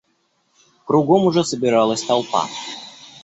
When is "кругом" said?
0.87-1.27